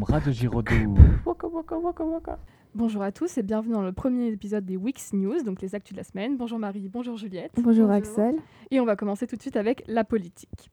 boum, 0.00 0.14
Radio 0.14 0.32
Giraudoux. 0.32 0.94
Waka 1.26 1.46
waka 1.46 1.78
waka 1.78 2.04
waka. 2.04 2.38
Bonjour 2.74 3.02
à 3.02 3.12
tous 3.12 3.36
et 3.38 3.42
bienvenue 3.42 3.74
dans 3.74 3.82
le 3.82 3.92
premier 3.92 4.28
épisode 4.28 4.64
des 4.64 4.76
Wix 4.76 5.12
News, 5.12 5.42
donc 5.42 5.60
les 5.60 5.74
actus 5.74 5.92
de 5.92 5.98
la 5.98 6.04
semaine. 6.04 6.36
Bonjour 6.36 6.58
Marie, 6.58 6.88
bonjour 6.88 7.16
Juliette. 7.16 7.52
Bonjour, 7.56 7.90
Axel. 7.90 8.36
Et 8.70 8.80
on 8.80 8.84
va 8.84 8.96
commencer 8.96 9.26
tout 9.26 9.36
de 9.36 9.42
suite 9.42 9.56
avec 9.56 9.82
la 9.86 10.04
politique. 10.04 10.70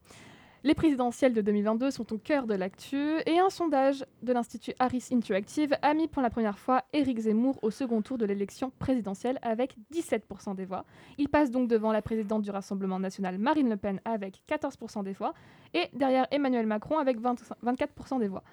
Les 0.63 0.73
présidentielles 0.73 1.33
de 1.33 1.41
2022 1.41 1.91
sont 1.91 2.11
au 2.13 2.17
cœur 2.17 2.47
de 2.47 2.53
l'actu 2.53 2.97
et 3.25 3.39
un 3.39 3.49
sondage 3.49 4.05
de 4.23 4.33
l'Institut 4.33 4.73
Harris 4.79 5.07
Interactive 5.11 5.75
a 5.82 5.94
mis 5.94 6.07
pour 6.07 6.21
la 6.21 6.30
première 6.30 6.57
fois 6.57 6.84
Éric 6.94 7.20
Zemmour 7.20 7.59
au 7.62 7.71
second 7.71 8.02
tour 8.02 8.18
de 8.18 8.25
l'élection 8.25 8.71
présidentielle 8.80 9.39
avec 9.41 9.75
17% 9.94 10.55
des 10.55 10.66
voix. 10.66 10.86
Il 11.18 11.30
passe 11.30 11.52
donc 11.52 11.70
devant 11.70 11.91
la 11.91 12.02
présidente 12.02 12.41
du 12.41 12.52
Rassemblement 12.52 13.00
national 13.00 13.38
Marine 13.38 13.70
Le 13.70 13.78
Pen 13.78 14.02
avec 14.04 14.41
14% 14.50 15.04
des 15.04 15.14
voix 15.14 15.34
et 15.73 15.86
derrière 15.94 16.28
Emmanuel 16.32 16.66
Macron 16.66 16.98
avec 16.98 17.20
20 17.20 17.36
24% 17.64 18.20
des 18.20 18.28
voix. 18.28 18.44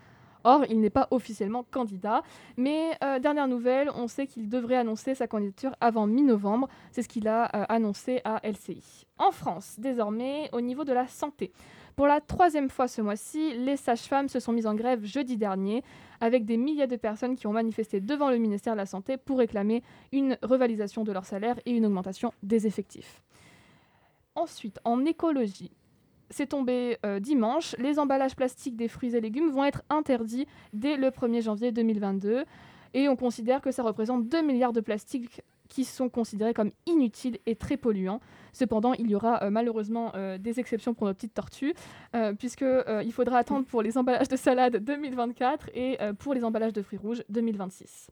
Or, 0.45 0.65
il 0.69 0.81
n'est 0.81 0.91
pas 0.91 1.09
officiellement 1.11 1.65
candidat, 1.71 2.23
mais 2.57 2.93
euh, 3.03 3.19
dernière 3.19 3.49
nouvelle, 3.49 3.91
on 3.95 4.09
sait 4.09 4.27
qu'il 4.27 4.49
devrait 4.49 4.77
annoncer 4.77 5.15
sa 5.15 5.27
candidature 5.27 5.75
avant 5.81 6.07
mi-novembre. 6.07 6.69
C'est 6.93 7.03
ce 7.03 7.09
qu'il 7.09 7.27
a 7.29 7.45
euh, 7.55 7.65
annoncé 7.69 8.21
à 8.25 8.41
LCI. 8.45 9.07
En 9.19 9.31
France, 9.31 9.77
désormais, 9.79 10.51
au 10.53 10.61
niveau 10.61 10.85
de 10.85 10.93
la 10.93 11.09
santé. 11.09 11.53
Pour 11.97 12.07
la 12.07 12.21
troisième 12.21 12.69
fois 12.69 12.89
ce 12.89 13.01
mois-ci, 13.01 13.55
les 13.55 13.77
sages-femmes 13.77 14.29
se 14.29 14.41
sont 14.41 14.53
mises 14.53 14.67
en 14.67 14.75
grève 14.75 15.05
jeudi 15.05 15.37
dernier, 15.37 15.85
avec 16.21 16.45
des 16.45 16.57
milliers 16.57 16.89
de 16.89 16.97
personnes 16.97 17.37
qui 17.37 17.47
ont 17.47 17.53
manifesté 17.53 18.01
devant 18.01 18.31
le 18.31 18.39
ministère 18.39 18.75
de 18.75 18.79
la 18.79 18.87
Santé 18.87 19.17
pour 19.17 19.39
réclamer 19.39 19.83
une 20.13 20.37
revalorisation 20.43 21.05
de 21.05 21.13
leur 21.13 21.25
salaire 21.25 21.57
et 21.65 21.71
une 21.71 21.87
augmentation 21.87 22.33
des 22.43 22.67
effectifs. 22.67 23.23
Ensuite, 24.35 24.81
en 24.85 25.05
écologie, 25.05 25.71
c'est 26.31 26.49
tombé 26.49 26.99
euh, 27.05 27.21
dimanche, 27.21 27.77
les 27.79 27.99
emballages 27.99 28.37
plastiques 28.37 28.77
des 28.77 28.89
fruits 28.89 29.15
et 29.15 29.21
légumes 29.21 29.51
vont 29.51 29.65
être 29.65 29.83
interdits 29.91 30.47
dès 30.73 30.97
le 30.97 31.09
1er 31.09 31.43
janvier 31.43 31.73
2022. 31.73 32.45
Et 32.95 33.09
on 33.09 33.17
considère 33.17 33.61
que 33.61 33.71
ça 33.71 33.83
représente 33.83 34.29
2 34.29 34.43
milliards 34.43 34.73
de 34.73 34.81
plastiques 34.81 35.43
qui 35.69 35.85
sont 35.85 36.09
considérés 36.09 36.55
comme 36.55 36.71
inutiles 36.87 37.39
et 37.47 37.57
très 37.57 37.77
polluants. 37.77 38.21
Cependant, 38.53 38.93
il 38.93 39.11
y 39.11 39.15
aura 39.15 39.43
euh, 39.43 39.51
malheureusement 39.51 40.13
euh, 40.15 40.39
des 40.39 40.61
exceptions 40.61 40.95
pour 40.95 41.07
nos 41.07 41.15
petites 41.15 41.35
tortues, 41.35 41.75
puisqu'il 42.39 43.13
faudra 43.13 43.39
attendre 43.39 43.67
pour 43.67 43.83
les 43.83 43.99
emballages 43.99 44.29
de 44.29 44.37
salade 44.37 44.77
2024 44.77 45.71
et 45.75 45.99
pour 46.19 46.35
les 46.35 46.45
emballages 46.45 46.73
de 46.73 46.83
fruits 46.83 46.99
rouges 46.99 47.25
2026 47.29 48.11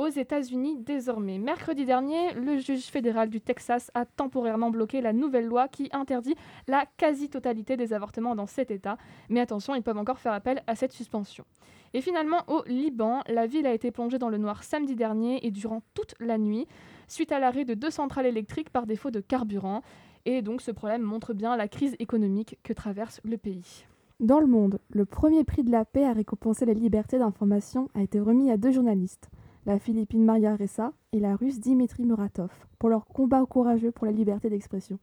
aux 0.00 0.08
États-Unis 0.08 0.78
désormais. 0.78 1.36
Mercredi 1.36 1.84
dernier, 1.84 2.32
le 2.32 2.56
juge 2.56 2.84
fédéral 2.84 3.28
du 3.28 3.42
Texas 3.42 3.90
a 3.92 4.06
temporairement 4.06 4.70
bloqué 4.70 5.02
la 5.02 5.12
nouvelle 5.12 5.44
loi 5.44 5.68
qui 5.68 5.90
interdit 5.92 6.34
la 6.68 6.86
quasi-totalité 6.96 7.76
des 7.76 7.92
avortements 7.92 8.34
dans 8.34 8.46
cet 8.46 8.70
État. 8.70 8.96
Mais 9.28 9.40
attention, 9.40 9.74
ils 9.74 9.82
peuvent 9.82 9.98
encore 9.98 10.18
faire 10.18 10.32
appel 10.32 10.62
à 10.66 10.74
cette 10.74 10.92
suspension. 10.92 11.44
Et 11.92 12.00
finalement, 12.00 12.44
au 12.46 12.62
Liban, 12.66 13.20
la 13.28 13.46
ville 13.46 13.66
a 13.66 13.74
été 13.74 13.90
plongée 13.90 14.18
dans 14.18 14.30
le 14.30 14.38
noir 14.38 14.64
samedi 14.64 14.96
dernier 14.96 15.46
et 15.46 15.50
durant 15.50 15.82
toute 15.92 16.14
la 16.18 16.38
nuit, 16.38 16.66
suite 17.06 17.30
à 17.30 17.38
l'arrêt 17.38 17.66
de 17.66 17.74
deux 17.74 17.90
centrales 17.90 18.24
électriques 18.24 18.70
par 18.70 18.86
défaut 18.86 19.10
de 19.10 19.20
carburant. 19.20 19.82
Et 20.24 20.40
donc 20.40 20.62
ce 20.62 20.70
problème 20.70 21.02
montre 21.02 21.34
bien 21.34 21.58
la 21.58 21.68
crise 21.68 21.94
économique 21.98 22.56
que 22.62 22.72
traverse 22.72 23.20
le 23.22 23.36
pays. 23.36 23.84
Dans 24.18 24.40
le 24.40 24.46
monde, 24.46 24.78
le 24.88 25.04
premier 25.04 25.44
prix 25.44 25.62
de 25.62 25.70
la 25.70 25.84
paix 25.84 26.06
à 26.06 26.14
récompenser 26.14 26.64
la 26.64 26.72
liberté 26.72 27.18
d'information 27.18 27.90
a 27.94 28.00
été 28.00 28.18
remis 28.18 28.50
à 28.50 28.56
deux 28.56 28.70
journalistes 28.70 29.30
la 29.70 29.78
Philippine 29.78 30.24
Maria 30.24 30.56
Ressa 30.56 30.92
et 31.12 31.20
la 31.20 31.36
Russe 31.36 31.60
Dimitri 31.60 32.04
Muratov, 32.04 32.50
pour 32.80 32.88
leur 32.88 33.06
combat 33.06 33.46
courageux 33.46 33.92
pour 33.92 34.04
la 34.04 34.10
liberté 34.10 34.50
d'expression. 34.50 34.98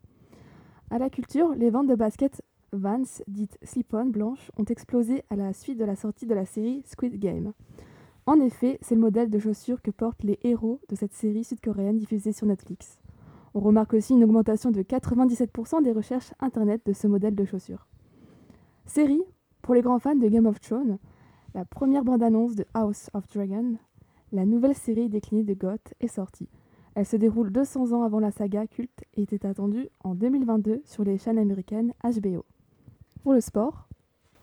À 0.90 0.98
la 0.98 1.10
culture, 1.10 1.56
les 1.56 1.70
ventes 1.70 1.88
de 1.88 1.96
baskets 1.96 2.42
Vans, 2.74 3.22
dites 3.30 3.58
slip-on 3.64 4.08
blanches, 4.08 4.52
ont 4.58 4.66
explosé 4.66 5.24
à 5.30 5.38
la 5.38 5.54
suite 5.54 5.78
de 5.78 5.86
la 5.86 5.96
sortie 5.96 6.26
de 6.26 6.36
la 6.36 6.46
série 6.46 6.84
Squid 6.86 7.18
Game. 7.18 7.54
En 8.26 8.42
effet, 8.42 8.78
c'est 8.82 8.96
le 8.96 9.00
modèle 9.00 9.30
de 9.30 9.40
chaussures 9.40 9.82
que 9.82 9.90
portent 9.90 10.24
les 10.24 10.38
héros 10.44 10.82
de 10.90 10.98
cette 10.98 11.14
série 11.14 11.46
sud-coréenne 11.46 11.96
diffusée 11.96 12.34
sur 12.34 12.46
Netflix. 12.46 13.00
On 13.54 13.62
remarque 13.62 13.94
aussi 13.94 14.16
une 14.16 14.26
augmentation 14.26 14.72
de 14.72 14.82
97% 14.82 15.82
des 15.82 15.94
recherches 15.94 16.34
internet 16.42 16.82
de 16.86 16.92
ce 16.92 17.08
modèle 17.08 17.36
de 17.36 17.46
chaussures. 17.46 17.88
Série, 18.86 19.24
pour 19.62 19.76
les 19.76 19.82
grands 19.82 20.00
fans 20.00 20.16
de 20.16 20.28
Game 20.28 20.46
of 20.46 20.60
Thrones, 20.60 20.98
la 21.54 21.64
première 21.64 22.04
bande-annonce 22.04 22.56
de 22.56 22.66
House 22.74 23.10
of 23.14 23.30
Dragon 23.30 23.78
la 24.32 24.46
nouvelle 24.46 24.76
série 24.76 25.10
déclinée 25.10 25.44
de 25.44 25.54
Goth 25.54 25.94
est 26.00 26.08
sortie. 26.08 26.50
Elle 26.96 27.06
se 27.06 27.16
déroule 27.16 27.52
200 27.52 27.92
ans 27.92 28.04
avant 28.04 28.20
la 28.20 28.32
saga 28.32 28.66
culte 28.68 29.04
et 29.16 29.22
était 29.22 29.46
attendue 29.46 29.90
en 30.04 30.16
2022 30.16 30.82
sur 30.84 31.04
les 31.04 31.18
chaînes 31.18 31.38
américaines 31.38 31.94
HBO. 32.04 32.44
Pour 33.24 33.34
le 33.34 33.42
sport, 33.42 33.88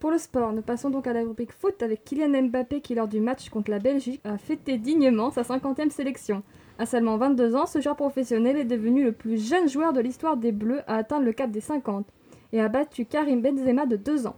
pour 0.04 0.10
le 0.10 0.18
sport, 0.18 0.52
nous 0.52 0.60
passons 0.60 0.90
donc 0.90 1.06
à 1.06 1.14
la 1.14 1.22
rubrique 1.22 1.52
foot 1.52 1.82
avec 1.82 2.04
Kylian 2.04 2.48
Mbappé 2.48 2.82
qui, 2.82 2.94
lors 2.94 3.08
du 3.08 3.20
match 3.20 3.48
contre 3.48 3.70
la 3.70 3.78
Belgique, 3.78 4.20
a 4.24 4.36
fêté 4.36 4.76
dignement 4.76 5.30
sa 5.30 5.40
50e 5.40 5.88
sélection. 5.88 6.42
À 6.78 6.84
seulement 6.84 7.16
22 7.16 7.56
ans, 7.56 7.64
ce 7.64 7.80
joueur 7.80 7.96
professionnel 7.96 8.58
est 8.58 8.66
devenu 8.66 9.02
le 9.02 9.12
plus 9.12 9.38
jeune 9.38 9.66
joueur 9.66 9.94
de 9.94 10.00
l'histoire 10.00 10.36
des 10.36 10.52
Bleus 10.52 10.82
à 10.86 10.96
atteindre 10.96 11.24
le 11.24 11.32
cap 11.32 11.50
des 11.50 11.62
50 11.62 12.04
et 12.52 12.60
a 12.60 12.68
battu 12.68 13.06
Karim 13.06 13.40
Benzema 13.40 13.86
de 13.86 13.96
2 13.96 14.26
ans. 14.26 14.36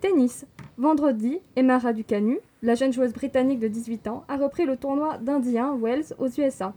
Tennis. 0.00 0.46
Vendredi, 0.78 1.40
Emma 1.56 1.78
Raducanu, 1.78 2.38
la 2.66 2.74
jeune 2.74 2.92
joueuse 2.92 3.12
britannique 3.12 3.60
de 3.60 3.68
18 3.68 4.08
ans, 4.08 4.24
a 4.26 4.36
repris 4.36 4.66
le 4.66 4.76
tournoi 4.76 5.18
d'Indien 5.18 5.76
Wells 5.80 6.12
aux 6.18 6.26
USA. 6.26 6.74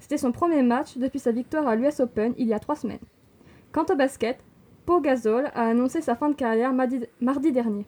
C'était 0.00 0.18
son 0.18 0.32
premier 0.32 0.62
match 0.62 0.98
depuis 0.98 1.20
sa 1.20 1.30
victoire 1.30 1.68
à 1.68 1.76
l'US 1.76 2.00
Open 2.00 2.34
il 2.38 2.48
y 2.48 2.52
a 2.52 2.58
trois 2.58 2.74
semaines. 2.74 2.98
Quant 3.70 3.86
au 3.88 3.94
basket, 3.94 4.40
Pau 4.84 5.00
Gasol 5.00 5.46
a 5.54 5.68
annoncé 5.68 6.00
sa 6.00 6.16
fin 6.16 6.28
de 6.30 6.34
carrière 6.34 6.72
mardi, 6.72 7.52
dernier. 7.52 7.86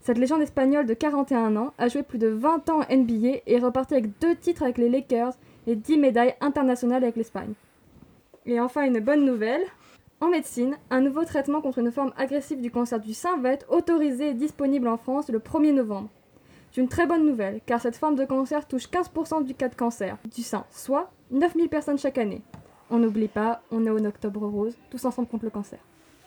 Cette 0.00 0.18
légende 0.18 0.42
espagnole 0.42 0.86
de 0.86 0.94
41 0.94 1.56
ans 1.56 1.72
a 1.78 1.86
joué 1.86 2.02
plus 2.02 2.18
de 2.18 2.26
20 2.26 2.68
ans 2.70 2.80
en 2.80 2.96
NBA 2.96 3.38
et 3.46 3.54
est 3.54 3.58
reparti 3.60 3.94
avec 3.94 4.18
deux 4.18 4.34
titres 4.34 4.64
avec 4.64 4.76
les 4.76 4.88
Lakers 4.88 5.34
et 5.68 5.76
10 5.76 5.96
médailles 5.96 6.34
internationales 6.40 7.04
avec 7.04 7.14
l'Espagne. 7.14 7.52
Et 8.46 8.58
enfin 8.58 8.82
une 8.82 8.98
bonne 8.98 9.24
nouvelle, 9.24 9.62
en 10.20 10.26
médecine, 10.26 10.76
un 10.90 11.02
nouveau 11.02 11.24
traitement 11.24 11.60
contre 11.60 11.78
une 11.78 11.92
forme 11.92 12.12
agressive 12.16 12.60
du 12.60 12.72
cancer 12.72 12.98
du 12.98 13.14
sein 13.14 13.36
va 13.36 13.50
autorisé 13.68 14.30
et 14.30 14.34
disponible 14.34 14.88
en 14.88 14.96
France 14.96 15.28
le 15.28 15.38
1er 15.38 15.72
novembre. 15.72 16.08
C'est 16.72 16.80
une 16.80 16.88
très 16.88 17.06
bonne 17.06 17.26
nouvelle, 17.26 17.60
car 17.66 17.80
cette 17.80 17.96
forme 17.96 18.14
de 18.14 18.24
cancer 18.24 18.66
touche 18.68 18.88
15% 18.88 19.44
du 19.44 19.54
cas 19.54 19.68
de 19.68 19.74
cancer 19.74 20.16
du 20.32 20.42
sein, 20.42 20.64
soit 20.70 21.10
9000 21.32 21.68
personnes 21.68 21.98
chaque 21.98 22.18
année. 22.18 22.42
On 22.90 22.98
n'oublie 22.98 23.26
pas, 23.26 23.62
on 23.72 23.84
est 23.86 23.90
au 23.90 23.98
octobre 24.04 24.46
rose, 24.46 24.76
tous 24.88 25.04
ensemble 25.04 25.26
contre 25.26 25.44
le 25.44 25.50
cancer. 25.50 25.80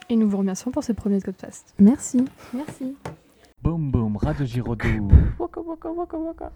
Et 0.09 0.18
nous 0.18 0.28
vous 0.30 0.38
remercions 0.38 0.72
pour 0.72 0.84
ce 0.84 0.92
premier 0.92 1.20
podcast. 1.20 1.74
Merci. 1.80 2.26
Merci. 2.54 2.98
Boum 3.62 3.90
boum, 3.90 4.18
Radio 4.18 4.46
Giraudoux. 4.46 5.08
Waka 5.40 5.62
waka 5.62 5.90
waka 5.90 6.18
waka. 6.18 6.52